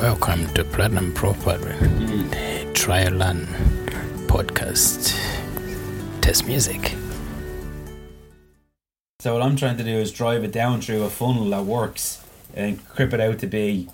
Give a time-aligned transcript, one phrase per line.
[0.00, 2.72] Welcome to Platinum Proper hmm.
[2.72, 3.46] Trial and
[4.28, 5.14] Podcast
[6.22, 6.94] Test Music.
[9.18, 12.24] So what I'm trying to do is drive it down through a funnel that works
[12.54, 13.90] and crip it out to be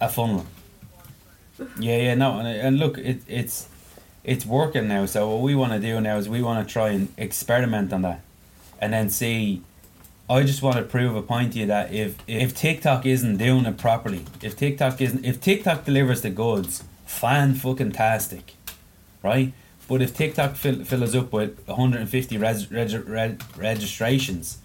[0.00, 0.44] a funnel.
[1.78, 3.68] Yeah, yeah, no, and, and look, it, it's
[4.24, 5.06] it's working now.
[5.06, 8.02] So what we want to do now is we want to try and experiment on
[8.02, 8.22] that,
[8.80, 9.62] and then see.
[10.30, 13.64] I just want to prove a point to you that if if TikTok isn't doing
[13.64, 18.54] it properly, if TikTok isn't, if TikTok delivers the goods, fan fucking tastic,
[19.22, 19.54] right?
[19.88, 24.58] But if TikTok fill, fill us up with 150 res, reg, reg, registrations,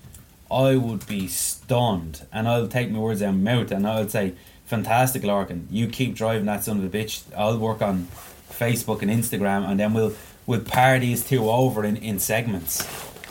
[0.51, 4.09] I would be stunned, and I'll take my words out of my mouth, and I'll
[4.09, 4.33] say,
[4.65, 5.67] "Fantastic, Lorcan!
[5.71, 7.23] You keep driving that son of a bitch.
[7.37, 8.09] I'll work on
[8.51, 10.13] Facebook and Instagram, and then we'll
[10.45, 12.85] we'll pair these two over in, in segments,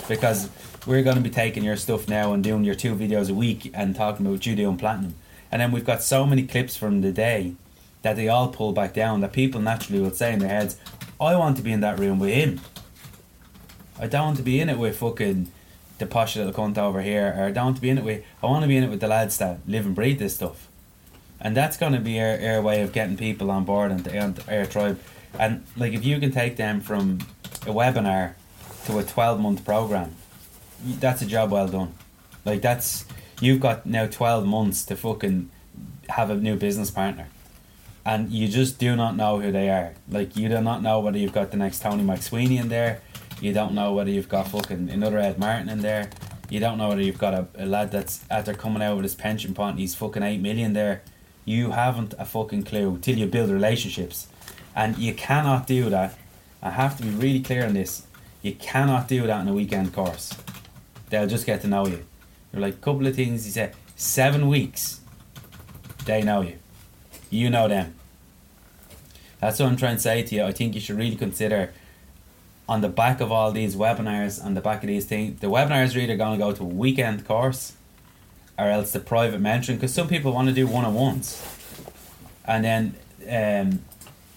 [0.09, 0.49] because
[0.87, 3.71] we're going to be taking your stuff now and doing your two videos a week
[3.75, 5.15] and talking about you doing platinum,
[5.51, 7.55] and then we've got so many clips from the day
[8.03, 10.77] that they all pull back down that people naturally will say in their heads,
[11.21, 12.61] I want to be in that room with him.
[14.01, 15.53] I don't want to be in it with fucking
[15.99, 18.25] the posh little cunt over here, or I don't want to be in it with.
[18.43, 20.67] I want to be in it with the lads that live and breathe this stuff,
[21.41, 24.43] and that's going to be our, our way of getting people on board and, and
[24.49, 24.99] our tribe.
[25.39, 27.21] And like, if you can take them from
[27.63, 28.33] a webinar
[28.87, 30.17] to a twelve month program,
[30.85, 31.95] that's a job well done.
[32.45, 33.05] Like that's
[33.41, 35.51] you've got now twelve months to fucking
[36.09, 37.29] have a new business partner
[38.05, 39.95] and you just do not know who they are.
[40.09, 43.01] Like you do not know whether you've got the next Tony McSweeney in there.
[43.41, 46.11] You don't know whether you've got fucking another Ed Martin in there.
[46.49, 49.15] You don't know whether you've got a, a lad that's after coming out with his
[49.15, 51.03] pension pot and he's fucking eight million there.
[51.45, 54.29] You haven't a fucking clue till you build relationships.
[54.75, 56.17] And you cannot do that.
[56.63, 58.07] I have to be really clear on this.
[58.43, 60.33] You cannot do that in a weekend course.
[61.13, 62.05] They'll just get to know you.
[62.53, 63.71] You're like a couple of things you say.
[63.95, 65.01] Seven weeks.
[66.07, 66.59] They know you
[67.33, 67.95] you know them.
[69.41, 70.45] That's what I'm trying to say to you.
[70.45, 71.73] I think you should really consider
[72.69, 75.97] on the back of all these webinars, on the back of these things, the webinars
[75.97, 77.73] really are going to go to a weekend course
[78.57, 81.43] or else the private mentoring because some people want to do one on ones.
[82.45, 82.95] And then
[83.29, 83.83] um,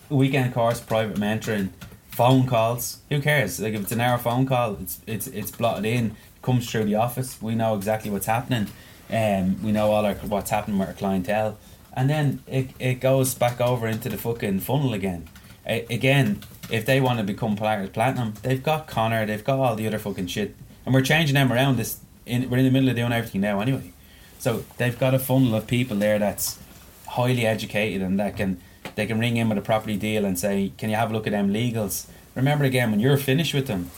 [0.10, 1.70] weekend course, private mentoring,
[2.10, 3.00] phone calls.
[3.10, 3.60] Who cares?
[3.60, 6.96] Like if it's an hour phone call, it's it's it's blotted in, comes through the
[6.96, 7.42] office.
[7.42, 8.68] We know exactly what's happening.
[9.12, 11.58] Um, we know all our what's happening with our clientele
[11.96, 15.28] and then it, it goes back over into the fucking funnel again.
[15.66, 19.88] Again, if they want to become Polaris platinum, they've got Connor, they've got all the
[19.88, 20.56] other fucking shit,
[20.86, 21.78] and we're changing them around.
[21.78, 23.92] This in we're in the middle of doing everything now anyway,
[24.38, 26.60] so they've got a funnel of people there that's
[27.08, 28.60] highly educated and that can
[28.96, 31.26] they can ring in with a property deal and say, "Can you have a look
[31.26, 32.06] at them legals?"
[32.36, 33.90] Remember again, when you're finished with them,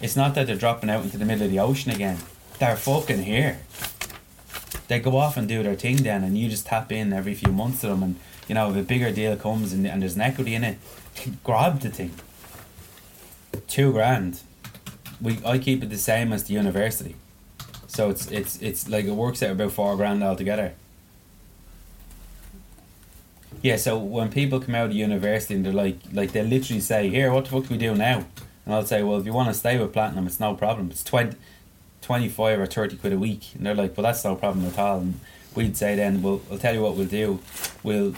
[0.00, 2.18] it's not that they're dropping out into the middle of the ocean again.
[2.58, 3.60] They're fucking here
[4.88, 7.52] they go off and do their thing then, and you just tap in every few
[7.52, 8.16] months to them, and
[8.48, 10.78] you know if a bigger deal comes and, and there's an equity in it,
[11.44, 12.12] grab the thing.
[13.66, 14.40] Two grand.
[15.20, 17.16] We I keep it the same as the university,
[17.86, 20.74] so it's it's it's like it works out about four grand altogether.
[23.62, 27.08] Yeah, so when people come out of university and they're like, like they literally say,
[27.08, 28.26] "Here, what the fuck do we do now?"
[28.64, 30.90] And I'll say, "Well, if you want to stay with platinum, it's no problem.
[30.90, 31.36] It's twenty
[32.04, 33.54] 25 or 30 quid a week.
[33.54, 35.00] And they're like, well, that's no problem at all.
[35.00, 35.20] And
[35.54, 37.40] we'd say then, well, I'll tell you what we'll do.
[37.82, 38.14] We'll,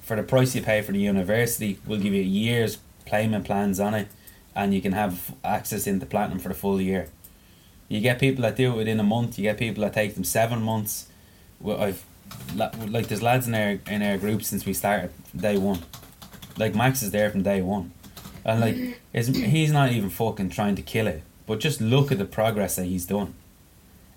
[0.00, 3.78] for the price you pay for the university, we'll give you a year's payment plans
[3.78, 4.08] on it
[4.56, 7.08] and you can have access into platinum for the full year.
[7.88, 9.38] You get people that do it within a month.
[9.38, 11.06] You get people that take them seven months.
[11.64, 12.04] I've
[12.54, 15.80] like there's lads in our in our group since we started day one.
[16.58, 17.92] Like Max is there from day one,
[18.48, 21.22] and like he's not even fucking trying to kill it.
[21.46, 23.34] But just look at the progress that he's done.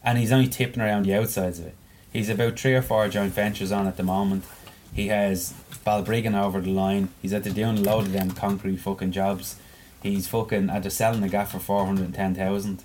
[0.03, 1.75] And he's only tipping around the outsides of it.
[2.13, 4.45] He's about three or four joint ventures on at the moment.
[4.93, 5.53] He has
[5.85, 7.09] Balbriggan over the line.
[7.21, 9.57] He's at the doing a load of them concrete fucking jobs.
[10.01, 12.83] He's fucking at the selling the gaff for four hundred and ten thousand.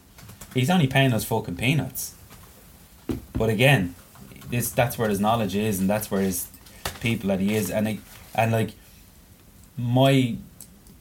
[0.53, 2.15] He's only paying us fucking peanuts.
[3.33, 3.95] But again,
[4.51, 6.49] this that's where his knowledge is and that's where his
[7.01, 8.01] people that he is and
[8.35, 8.71] and like
[9.77, 10.37] my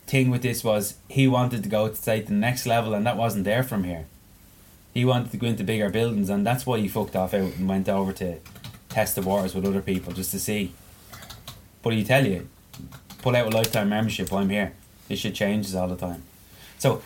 [0.07, 3.17] thing with this was he wanted to go to say the next level and that
[3.17, 4.05] wasn't there from here.
[4.93, 7.67] He wanted to go into bigger buildings and that's why he fucked off out and
[7.67, 8.37] went over to
[8.89, 10.73] test the waters with other people just to see.
[11.81, 12.47] But he tell you,
[13.21, 14.73] pull out a lifetime membership, I'm here.
[15.07, 16.23] This shit changes all the time.
[16.79, 17.01] So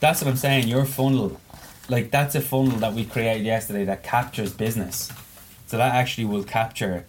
[0.00, 1.40] that's what I'm saying, your funnel
[1.88, 5.12] like that's a funnel that we created yesterday that captures business.
[5.66, 7.04] So that actually will capture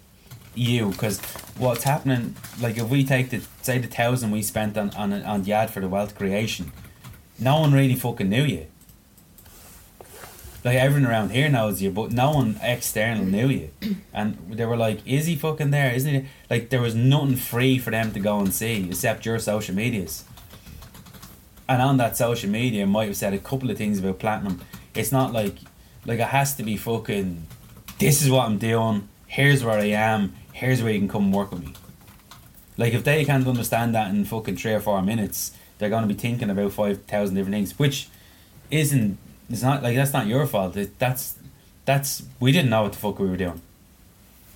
[0.56, 1.20] you because
[1.58, 5.44] what's happening like if we take the say the thousand we spent on on on
[5.44, 6.72] the ad for the wealth creation
[7.40, 8.68] no one really fucking knew you
[10.66, 13.70] like everyone around here knows you, but no one external knew you.
[14.12, 15.94] And they were like, "Is he fucking there?
[15.94, 19.38] Isn't he?" Like there was nothing free for them to go and see except your
[19.38, 20.26] social medias.
[21.70, 24.62] And on that social media, might have said a couple of things about platinum.
[24.96, 25.58] It's not like,
[26.06, 27.46] like it has to be fucking.
[28.00, 29.08] This is what I'm doing.
[29.28, 30.34] Here's where I am.
[30.56, 31.74] Here's where you can come work with me.
[32.78, 36.14] Like if they can't understand that in fucking three or four minutes, they're gonna be
[36.14, 38.08] thinking about five thousand different things, which
[38.72, 39.18] isn't.
[39.50, 40.78] It's not like that's not your fault.
[40.78, 41.38] It, that's
[41.84, 43.62] that's we didn't know what the fuck we were doing.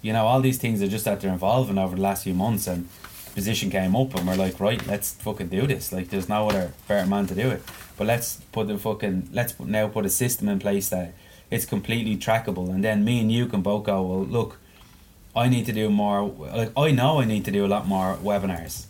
[0.01, 2.65] You know, all these things are just that they're evolving over the last few months,
[2.65, 2.87] and
[3.35, 5.91] position came up, and we're like, right, let's fucking do this.
[5.91, 7.61] Like, there's no other better man to do it.
[7.97, 11.13] But let's put the fucking let's put, now put a system in place that
[11.51, 14.59] it's completely trackable, and then me and you can both go, well, look,
[15.39, 16.23] I need to do more.
[16.23, 18.87] Like, I know I need to do a lot more webinars.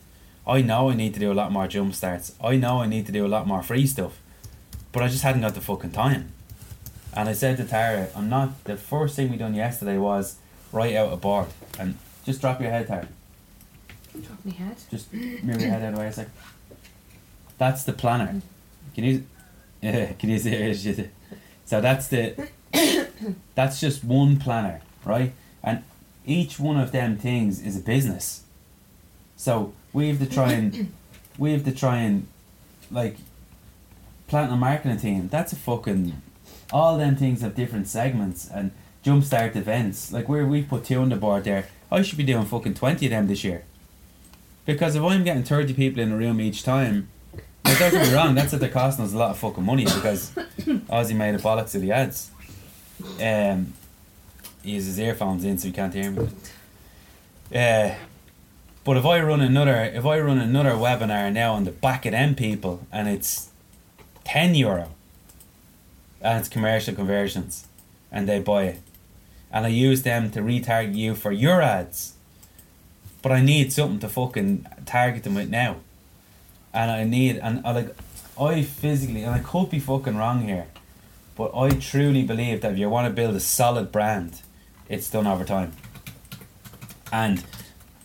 [0.48, 2.34] I know I need to do a lot more jump starts.
[2.44, 4.20] I know I need to do a lot more free stuff,
[4.92, 6.32] but I just hadn't got the fucking time.
[7.14, 8.64] And I said to Tara, I'm not.
[8.64, 10.38] The first thing we done yesterday was
[10.72, 13.08] write out a board and just drop your head, Tara.
[14.20, 14.78] Drop my head.
[14.90, 16.30] Just move your head out of the way a sec.
[17.60, 18.42] That's the planner.
[18.96, 19.24] Can you?
[19.82, 21.12] Yeah, can you see it?
[21.66, 22.50] So that's the.
[23.56, 25.34] That's just one planner, right?
[25.62, 25.84] And
[26.30, 28.44] each one of them things is a business.
[29.36, 30.94] So we have to try and
[31.38, 32.28] we have to try and
[32.92, 33.18] like
[34.28, 35.28] platinum marketing team.
[35.30, 36.22] That's a fucking
[36.72, 38.72] all them things have different segments and
[39.04, 40.12] jumpstart events.
[40.12, 41.68] Like where we put two on the board there.
[41.92, 43.64] I should be doing fucking twenty of them this year.
[44.66, 47.10] Because if I'm getting thirty people in a room each time,
[47.66, 49.86] now don't get me wrong, that's what they're costing us a lot of fucking money
[49.86, 52.30] because Ozzy made a bollocks of the ads.
[53.20, 53.74] Um
[54.64, 56.28] he has his earphones in so he can't hear me.
[57.54, 57.96] Uh,
[58.84, 62.12] but if I run another if I run another webinar now on the back of
[62.12, 63.50] them people and it's
[64.24, 64.92] ten euro
[66.22, 67.68] and it's commercial conversions
[68.12, 68.80] and they buy it.
[69.52, 72.14] And I use them to retarget you for your ads.
[73.22, 75.78] But I need something to fucking target them with now.
[76.74, 77.96] And I need and I like
[78.40, 80.68] I physically and I could be fucking wrong here.
[81.36, 84.42] But I truly believe that if you want to build a solid brand,
[84.90, 85.72] it's done over time.
[87.12, 87.44] And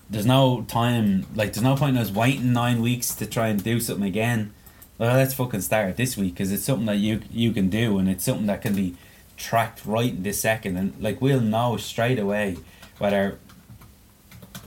[0.08, 3.62] there's no time like there's no point in us waiting nine weeks to try and
[3.62, 4.52] do something again.
[4.98, 8.08] Well, let's fucking start this week because it's something that you you can do and
[8.08, 8.94] it's something that can be
[9.36, 12.56] tracked right in this second and like we'll know straight away
[12.98, 13.38] whether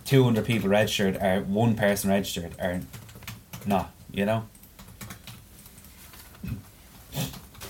[0.05, 2.81] 200 people registered or one person registered or
[3.65, 4.45] not you know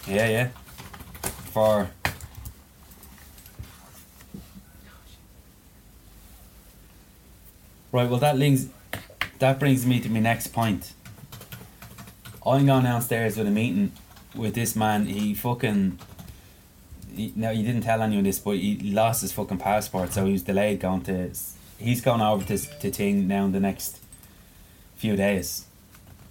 [0.07, 0.47] yeah yeah
[1.51, 1.89] for
[7.97, 8.67] right well that links
[9.39, 10.93] that brings me to my next point
[12.45, 13.91] I'm going downstairs with a meeting
[14.35, 15.99] with this man he fucking
[17.17, 20.31] he, no, he didn't tell anyone this, but he lost his fucking passport, so he
[20.31, 21.31] was delayed going to.
[21.79, 23.99] He's going over to to Ting now in the next
[24.95, 25.65] few days.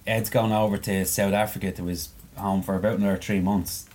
[0.06, 3.86] Ed's going over to South Africa to his home for about another three months.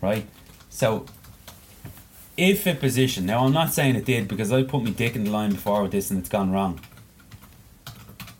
[0.00, 0.26] Right,
[0.70, 1.04] so
[2.40, 5.24] if a position now, I'm not saying it did because I put my dick in
[5.24, 6.80] the line before with this and it's gone wrong.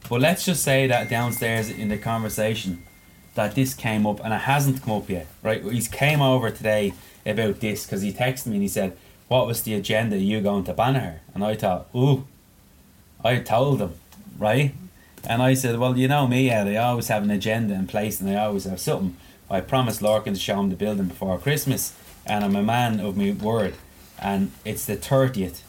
[0.08, 2.82] But let's just say that downstairs in the conversation
[3.34, 5.62] that this came up and it hasn't come up yet, right?
[5.62, 6.94] He's came over today
[7.26, 8.96] about this because he texted me and he said,
[9.28, 10.16] "What was the agenda?
[10.16, 12.26] You going to ban her?" And I thought, "Ooh,"
[13.22, 13.92] I told him,
[14.38, 14.74] right?
[15.24, 16.68] And I said, "Well, you know me, Ed.
[16.68, 19.16] I always have an agenda in place, and I always have something.
[19.50, 21.92] I promised Lorcan to show him the building before Christmas,
[22.24, 23.74] and I'm a man of my word.
[24.20, 25.62] And it's the thirtieth,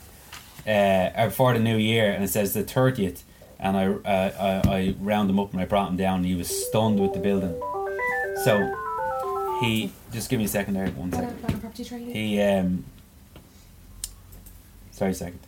[0.67, 3.24] uh, before the new year, and it says the thirtieth."
[3.63, 6.17] And I, uh, I, I round him up and I brought him down.
[6.17, 7.62] And he was stunned with the building.
[8.43, 8.75] So
[9.62, 11.39] he just give me a second there, one second.
[11.39, 12.12] Platinum property trading.
[12.12, 12.86] He um
[14.89, 15.41] sorry second.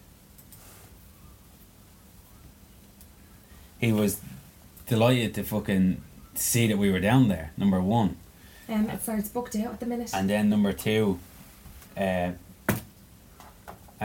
[3.80, 4.22] He was
[4.86, 6.00] delighted to fucking
[6.36, 8.18] see that we were down there, number one.
[8.70, 10.12] Um, it's, sorry, it's booked out at the minute.
[10.14, 11.20] And then number two,
[11.98, 12.34] uh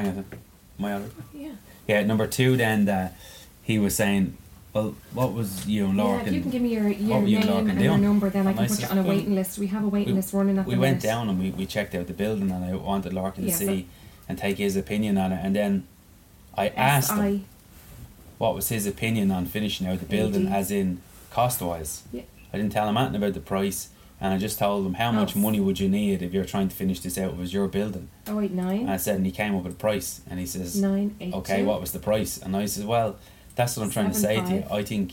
[0.02, 0.25] hang on.
[0.78, 1.02] Am I
[1.37, 1.50] yeah.
[1.87, 3.17] Yeah, number two then that
[3.62, 4.37] he was saying,
[4.73, 7.26] Well, what was you and Laura yeah, if you can give me your, your were
[7.26, 9.35] you name and and your number, then I can I put you on a waiting
[9.35, 9.59] list.
[9.59, 11.02] We have a waiting we- list running at we the went minute.
[11.02, 13.67] down and we, we checked out the building and I wanted Lorcan to Yeah, so-
[13.67, 13.87] see
[14.28, 15.87] and take his opinion on it and then
[16.57, 17.45] I asked him
[18.37, 20.52] what was his opinion on finishing out the building AD.
[20.52, 21.00] as in
[21.31, 22.02] cost wise.
[22.12, 22.23] Yeah.
[22.52, 23.88] I didn't tell him anything about the price
[24.20, 25.40] and I just told him how much Oh.
[25.40, 28.08] money would you need if you're trying to finish this out it was your building.
[28.26, 28.80] Oh wait, nine.
[28.80, 31.34] And I said and he came up with a price and he says nine eight
[31.34, 31.66] okay two.
[31.66, 33.16] what was the price and I said well
[33.54, 34.64] that's what I'm trying to say Seven to you.
[34.78, 35.12] I think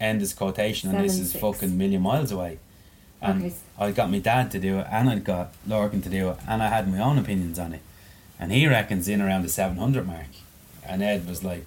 [0.00, 1.40] end this quotation and this Seven is six.
[1.40, 2.58] fucking a million miles away
[3.20, 3.54] And Okay.
[3.78, 6.62] I got my dad to do it, and I got Lorcan to do it, and
[6.62, 7.80] I had my own opinions on it.
[8.38, 10.26] And he reckons in around the 700 mark.
[10.84, 11.64] And Ed was like,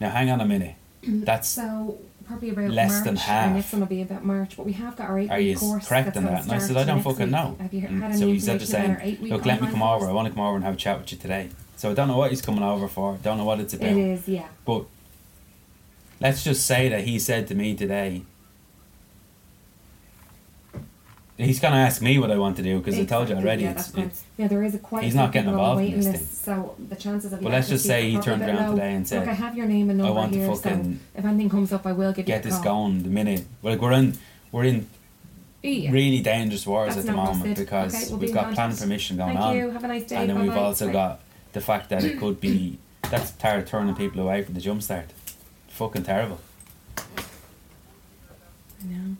[0.00, 0.76] now hang on a minute.
[1.02, 1.98] That's So
[2.32, 3.04] probably about Less March.
[3.04, 3.54] than Our half.
[3.54, 5.56] next one will be about March, but we have got our eight Are week you
[5.56, 5.86] course.
[5.88, 6.42] correct in that?
[6.44, 7.30] And I said, I don't fucking week.
[7.30, 7.56] know.
[7.60, 8.02] Have you And mm.
[8.02, 8.90] had so any he said the same.
[8.92, 10.06] our Look, let me come over.
[10.06, 11.50] I want to come over and have a chat with you today.
[11.76, 13.18] So I don't know what he's coming over for.
[13.22, 13.90] Don't know what it's about.
[13.90, 14.48] It is, yeah.
[14.64, 14.84] But
[16.20, 18.22] let's just say that he said to me today,
[21.38, 23.62] he's going to ask me what I want to do because I told you already.
[23.64, 24.04] Yeah, that's fine.
[24.06, 25.04] it's, Yeah, there is a quite.
[25.04, 27.52] He's not getting people on the involved in this list, So the chances of Well,
[27.52, 28.74] let's just say he turned around low.
[28.74, 31.00] today and said, Look, I have your name and I number want to here, fucking
[31.14, 32.88] so if anything comes up, I will give get you a this call.
[32.88, 33.44] going the minute.
[33.62, 34.18] Like we're in,
[34.52, 34.88] we're in
[35.62, 35.90] Yeah.
[35.90, 37.56] really dangerous wars That's at the moment busted.
[37.56, 39.56] because Okay, we'll we've in got planning permission going Thank on.
[39.56, 39.70] you.
[39.70, 40.16] Have a nice day.
[40.16, 40.92] and then we've also Bye.
[40.92, 41.20] got
[41.52, 42.78] the fact that it could be
[43.10, 45.06] that's tar- turning people away from the jump start.
[45.68, 46.38] Fucking terrible.
[46.98, 47.02] I
[48.84, 49.16] know.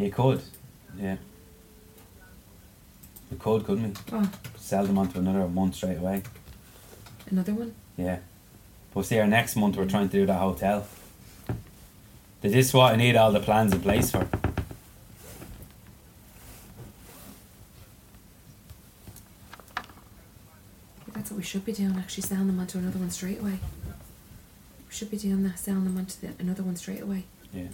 [0.00, 0.42] You could,
[0.98, 1.16] yeah.
[3.30, 3.90] We could, couldn't we?
[4.12, 4.30] Oh, ah.
[4.56, 6.22] Sell them onto another month straight away.
[7.30, 7.74] another one.
[7.96, 8.18] Yeah.
[8.94, 10.86] But see, our next month we're trying to do that hotel.
[12.40, 14.26] This is what I need all the plans in place for.
[21.12, 21.94] That's what we should be doing.
[21.98, 23.58] Actually, selling them onto another one straight away.
[24.88, 25.58] We should be doing that.
[25.58, 27.24] Selling them onto the, another one straight away.
[27.52, 27.64] Yeah.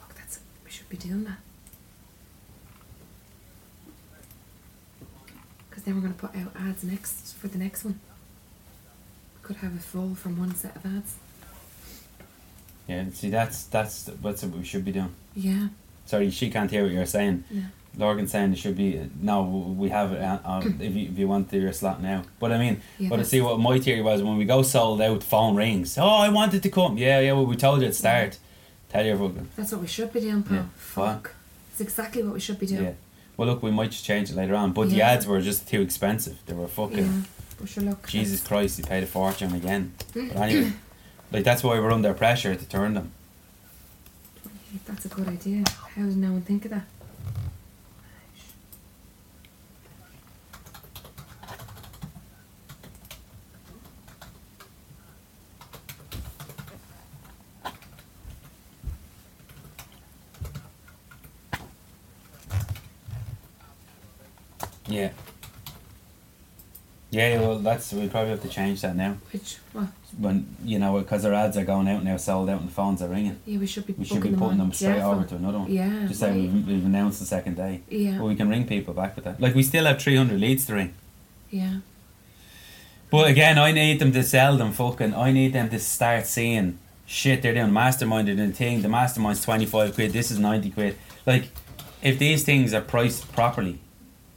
[0.00, 1.38] Fuck, that's we should be doing that.
[5.68, 7.98] Because then we're gonna put out ads next for the next one.
[9.36, 11.16] We could have a full from one set of ads.
[12.86, 15.14] Yeah, see, that's that's that's what we should be doing.
[15.34, 15.68] Yeah.
[16.06, 17.44] Sorry, she can't hear what you're saying.
[17.50, 17.62] Yeah.
[17.96, 19.42] Lorcan's saying it should be no.
[19.76, 22.22] We have it uh, uh, if you if you want to your slot now.
[22.38, 25.02] But I mean, Yeah, but I see what my theory was when we go sold
[25.02, 25.22] out.
[25.24, 25.98] Phone rings.
[25.98, 26.96] Oh, I wanted to come.
[26.96, 27.32] Yeah, yeah.
[27.32, 28.38] Well, we told you at start.
[28.88, 29.48] Tell you fucking.
[29.56, 30.56] That's what we should be doing, Paul.
[30.56, 30.64] Yeah.
[30.76, 31.34] Fuck.
[31.70, 32.84] It's exactly what we should be doing.
[32.84, 32.92] Yeah.
[33.36, 34.72] Well, look, we might just change it later on.
[34.72, 36.38] But the ads were just too expensive.
[36.46, 36.98] They were fucking.
[36.98, 37.22] Yeah.
[37.58, 38.06] But sure, look.
[38.08, 39.92] Jesus Christ, he paid a fortune again.
[40.12, 40.28] Mm.
[40.28, 40.72] But anyway,
[41.32, 43.12] like that's why we're under pressure to turn them.
[44.86, 45.64] That's a good idea.
[45.94, 46.84] How did no one think of that?
[64.88, 65.10] Yeah.
[67.10, 69.16] Yeah, well, that's we probably have to change that now.
[69.32, 72.68] Which, well, When you know, because our ads are going out now, sold out, and
[72.68, 73.38] the phones are ringing.
[73.46, 75.70] yeah, we should be We should be putting on them straight over to another one.
[75.70, 76.06] Yeah.
[76.08, 76.52] Just say right.
[76.52, 77.82] we've, we've announced the second day.
[77.88, 78.18] Yeah.
[78.18, 79.40] But we can ring people back with that.
[79.40, 80.94] Like we still have three hundred leads to ring.
[81.50, 81.78] Yeah.
[83.10, 84.72] But again, I need them to sell them.
[84.72, 87.40] Fucking, I need them to start seeing shit.
[87.42, 88.82] They're doing mastermind, they're doing thing.
[88.82, 90.12] The mastermind's twenty five quid.
[90.12, 90.96] This is ninety quid.
[91.26, 91.48] Like,
[92.02, 93.80] if these things are priced properly,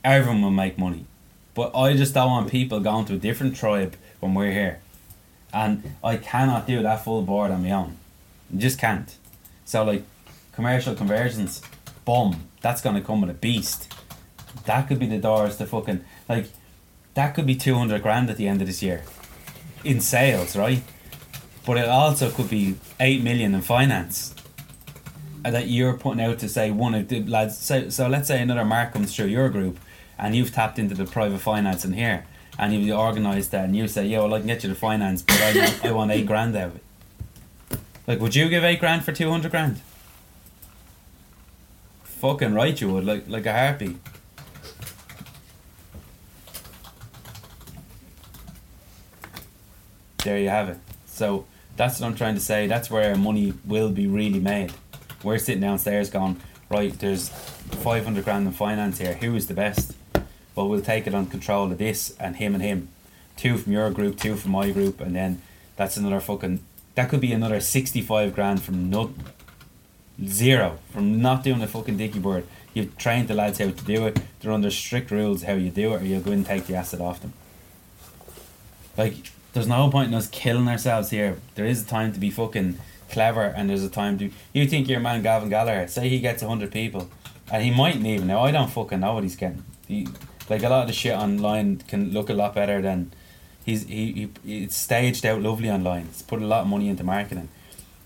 [0.04, 1.06] everyone will make money.
[1.54, 4.80] But I just don't want people going to a different tribe when we're here,
[5.54, 7.98] and I cannot do that full board on my own.
[8.54, 9.14] I just can't.
[9.66, 10.04] So like,
[10.54, 11.62] commercial conversions,
[12.06, 12.50] boom.
[12.62, 13.92] That's gonna come with a beast.
[14.66, 16.48] That could be the doors to fucking like
[17.14, 19.04] that could be 200 grand at the end of this year
[19.84, 20.84] in sales, right?
[21.66, 24.34] But it also could be 8 million in finance
[25.44, 27.58] that you're putting out to say one of the lads.
[27.58, 29.80] So, so let's say another mark comes through your group
[30.18, 32.26] and you've tapped into the private finance in here
[32.58, 35.22] and you've organised that and you say, yeah, well, I can get you the finance,
[35.22, 36.84] but I want, I want 8 grand out of it.
[38.08, 39.82] Like, would you give 8 grand for 200 grand?
[42.04, 43.98] Fucking right, you would, like, like a heartbeat.
[50.24, 50.78] there you have it.
[51.06, 52.68] So that's what I'm trying to say.
[52.68, 54.74] That's where money will be really made.
[55.24, 56.40] We're sitting downstairs going,
[56.70, 59.14] right, there's 500 grand in finance here.
[59.16, 59.94] Who is the best?
[60.56, 62.90] Well, we'll take it on control of this and him and him.
[63.38, 65.42] Two from your group, two from my group, and then
[65.76, 66.64] that's another fucking.
[66.96, 69.12] That could be another 65 grand from not
[70.26, 72.46] zero from not doing a fucking dicky board.
[72.74, 74.20] You've trained the lads how to do it.
[74.40, 77.02] They're under strict rules how you do it, or you'll go and take the asset
[77.02, 77.34] off them.
[78.98, 79.16] Like,
[79.54, 81.38] there's no point in us killing ourselves here.
[81.56, 82.78] There is a time to be fucking
[83.10, 84.32] clever, and there's a time to.
[84.54, 87.10] You think your man Gavin Gallagher, say he gets hundred people,
[87.52, 88.42] and he mightn't even know.
[88.42, 89.64] I don't fucking know what he's getting.
[90.50, 93.12] Like a lot of the shit online can look a lot better than.
[93.64, 96.08] He's he, he it's staged out lovely online.
[96.08, 97.50] He's put a lot of money into marketing,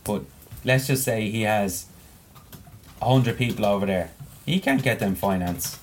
[0.04, 0.24] but
[0.66, 1.86] let's just say he has
[3.02, 4.12] hundred people over there.
[4.46, 5.80] He can't get them finance.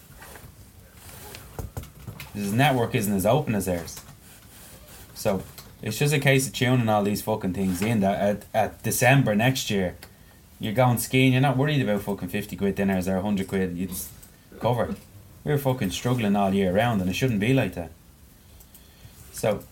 [2.35, 4.01] His network isn't as open as theirs.
[5.15, 5.43] So
[5.83, 9.35] it's just a case of tuning all these fucking things in that at, at December
[9.35, 9.97] next year,
[10.61, 13.87] you're going skiing, you're not worried about fucking 50 quid dinners or 100 quid, you
[13.87, 14.09] just
[14.61, 14.95] cover.
[15.45, 17.91] We're fucking struggling all year round and it shouldn't be like that.
[19.33, 19.65] So,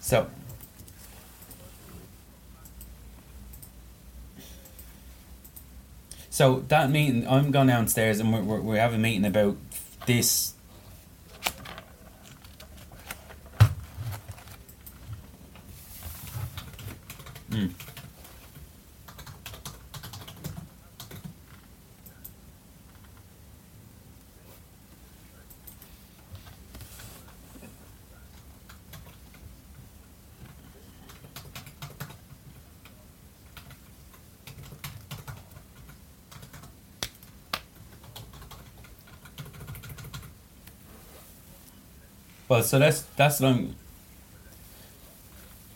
[0.00, 0.28] so.
[6.30, 9.56] So that meeting, I'm going downstairs and we're, we're, we have a meeting about
[10.06, 10.52] this
[17.56, 17.70] Mm.
[42.48, 43.74] Well, so that's that's what I'm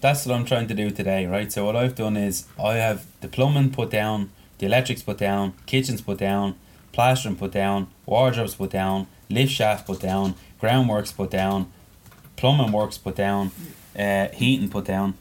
[0.01, 1.51] that's what I'm trying to do today, right?
[1.53, 5.55] So what I've done is I have the plumbing put down, the electrics put down,
[5.67, 6.57] kitchens put down,
[6.93, 11.71] plastering put down, wardrobes put down, lift shaft put down, groundworks put down,
[12.37, 13.51] plumbing works put down,
[13.99, 15.15] uh, heating put down.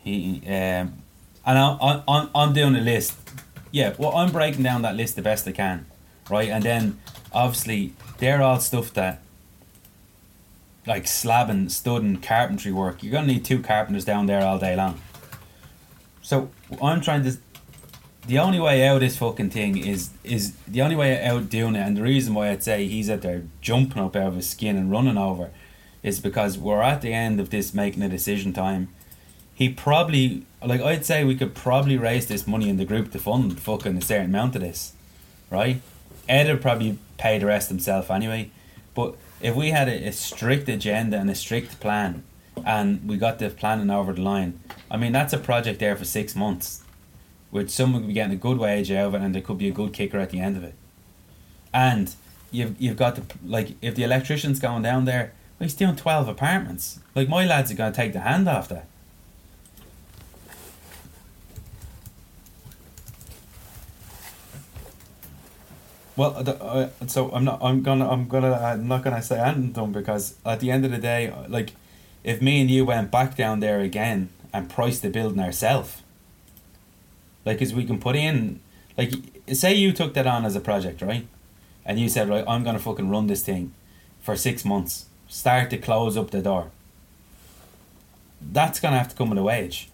[0.00, 1.02] Heating, um,
[1.46, 3.16] and I, I, I'm doing a list.
[3.70, 5.86] Yeah, well, I'm breaking down that list the best I can,
[6.30, 6.48] right?
[6.48, 7.00] And then
[7.32, 9.20] obviously they're all stuff that
[10.86, 15.00] like slabbing, studding, carpentry work, you're gonna need two carpenters down there all day long.
[16.22, 16.50] So
[16.82, 17.36] I'm trying to.
[18.26, 21.80] The only way out this fucking thing is is the only way out doing it,
[21.80, 24.76] and the reason why I'd say he's out there jumping up out of his skin
[24.76, 25.50] and running over,
[26.02, 28.88] is because we're at the end of this making a decision time.
[29.54, 33.18] He probably like I'd say we could probably raise this money in the group to
[33.18, 34.92] fund fucking a certain amount of this,
[35.50, 35.80] right?
[36.28, 38.50] Ed would probably pay the rest himself anyway,
[38.94, 42.22] but if we had a, a strict agenda and a strict plan,
[42.64, 44.58] and we got the planning over the line,
[44.90, 46.82] I mean that's a project there for six months,
[47.50, 49.68] which someone could be getting a good wage out of it, and there could be
[49.68, 50.74] a good kicker at the end of it.
[51.72, 52.14] And
[52.50, 56.28] you've you've got the like if the electrician's going down there, well, he's doing twelve
[56.28, 57.00] apartments.
[57.14, 58.86] Like my lads are going to take the hand off that.
[66.16, 67.58] Well, uh, so I'm not.
[67.62, 68.08] I'm gonna.
[68.08, 68.52] I'm gonna.
[68.52, 71.72] I'm not gonna say anything because at the end of the day, like,
[72.24, 76.02] if me and you went back down there again and priced the building ourselves,
[77.44, 78.60] like, as we can put in,
[78.96, 79.12] like,
[79.52, 81.26] say you took that on as a project, right?
[81.84, 83.74] And you said, right, I'm gonna fucking run this thing
[84.20, 86.70] for six months, start to close up the door.
[88.40, 89.90] That's gonna have to come with a wage,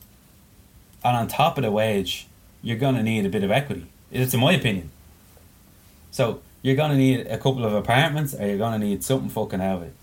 [1.03, 2.29] and on top of the wage,
[2.63, 3.87] you're gonna need a bit of equity.
[4.13, 4.91] It's in my opinion.
[6.13, 9.79] So you're gonna need a couple of apartments, or you're gonna need something fucking out
[9.79, 9.95] of it,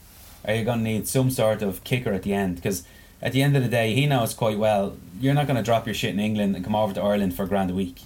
[0.45, 2.55] or you're gonna need some sort of kicker at the end.
[2.55, 2.83] Because
[3.21, 5.93] at the end of the day, he knows quite well you're not gonna drop your
[5.93, 8.01] shit in England and come over to Ireland for a grand a week.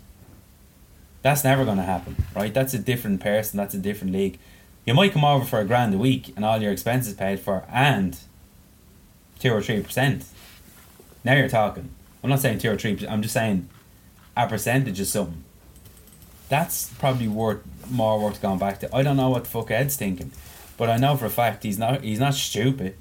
[1.22, 2.54] That's never gonna happen, right?
[2.54, 3.58] That's a different person.
[3.58, 4.38] That's a different league.
[4.86, 7.64] You might come over for a grand a week and all your expenses paid for,
[7.72, 8.18] and
[9.40, 10.26] two or three percent.
[11.24, 11.90] Now you're talking.
[12.22, 12.98] I'm not saying two or three.
[13.08, 13.70] I'm just saying
[14.36, 15.44] a percentage of something.
[16.50, 18.96] That's probably worth more work going back to.
[18.96, 20.32] I don't know what the fuck Ed's thinking,
[20.78, 22.04] but I know for a fact he's not.
[22.04, 22.96] He's not stupid.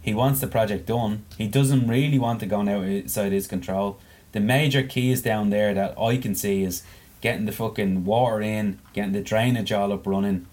[0.00, 1.24] He wants the project done.
[1.38, 3.98] He doesn't really want to go outside his control.
[4.32, 6.82] The major key is down there that I can see is
[7.20, 10.46] getting the fucking water in, getting the drainage all up running,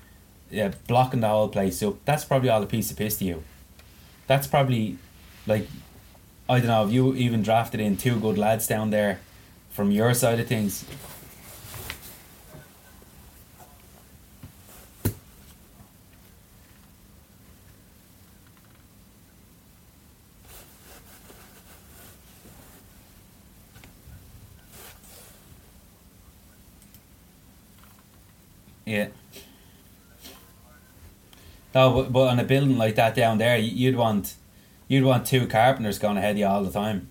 [0.51, 1.95] yeah, blocking the whole place up.
[2.05, 3.43] That's probably all a piece of piss to you.
[4.27, 4.97] That's probably
[5.47, 5.67] like
[6.47, 9.19] I don't know if you even drafted in two good lads down there
[9.69, 10.83] from your side of things.
[28.89, 29.09] Yeah.
[31.75, 34.33] No, but, but on a building like that down there, you- you'd want,
[34.87, 37.07] you'd want two carpenters going ahead of you all the time.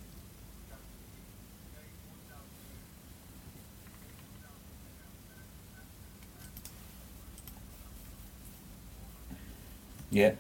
[10.10, 10.32] Yeah.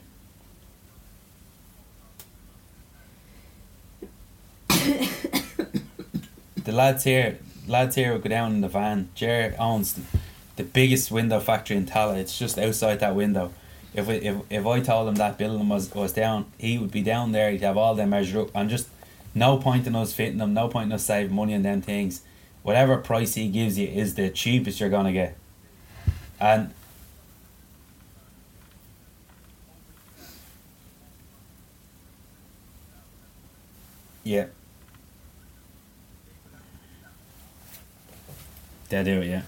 [4.68, 5.82] the
[6.72, 9.08] lads here, lads here will go down in the van.
[9.14, 10.17] Jared owns the,
[10.58, 12.18] the biggest window factory in Tallaght.
[12.18, 13.52] It's just outside that window.
[13.94, 17.02] If, we, if if I told him that building was, was down, he would be
[17.02, 17.50] down there.
[17.50, 18.88] He'd have all them measured up, and just
[19.34, 20.52] no point in us fitting them.
[20.52, 22.22] No point in us saving money on them things.
[22.62, 25.36] whatever price he gives you is the cheapest you're gonna get.
[26.40, 26.74] And
[34.24, 34.46] yeah.
[38.90, 39.42] They do it, yeah.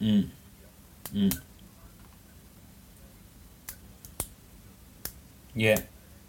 [0.00, 0.28] Mm.
[1.14, 1.40] Mm.
[5.54, 5.80] Yeah.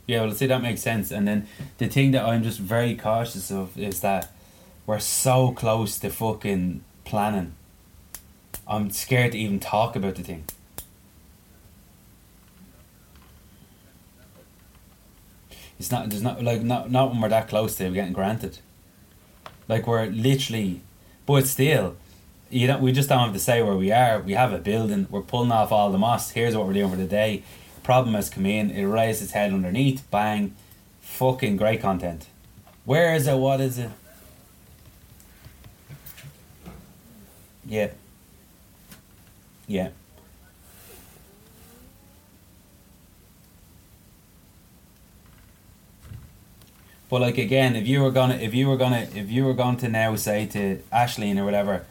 [0.07, 1.11] Yeah, well, see, that makes sense.
[1.11, 4.33] And then the thing that I'm just very cautious of is that
[4.85, 7.53] we're so close to fucking planning.
[8.67, 10.45] I'm scared to even talk about the thing.
[15.79, 18.59] It's not, there's not, like, not, not when we're that close to getting granted.
[19.67, 20.81] Like, we're literally,
[21.25, 21.95] but still,
[22.51, 24.21] you know, we just don't have to say where we are.
[24.21, 25.07] We have a building.
[25.09, 26.31] We're pulling off all the moss.
[26.31, 27.43] Here's what we're doing for the day.
[27.83, 28.69] Problem has come in.
[28.69, 30.09] It raises its head underneath.
[30.11, 30.55] Bang.
[30.99, 32.27] Fucking great content.
[32.85, 33.35] Where is it?
[33.35, 33.89] What is it?
[37.65, 37.91] Yeah.
[39.67, 39.89] Yeah.
[47.09, 49.75] But like again, if you were gonna, if you were gonna, if you were going
[49.77, 51.85] to now say to Ashleen or whatever,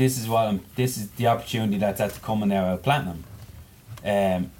[0.00, 3.22] this is what I'm, this is the opportunity that's at coming now at Platinum.
[4.02, 4.50] Um,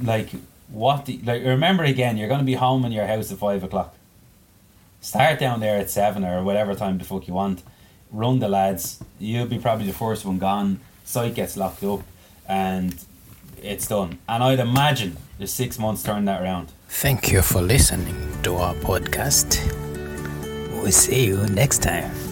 [0.00, 0.30] like
[0.68, 1.06] what?
[1.06, 3.92] The, like remember again, you're gonna be home in your house at five o'clock.
[5.00, 7.64] Start down there at seven or whatever time the fuck you want.
[8.12, 9.02] Run the lads.
[9.18, 10.78] You'll be probably the first one gone.
[11.04, 12.02] Site gets locked up,
[12.48, 12.94] and
[13.60, 14.18] it's done.
[14.28, 16.68] And I'd imagine there's six months turn that around.
[16.88, 19.48] Thank you for listening to our podcast.
[20.80, 22.23] We'll see you next time.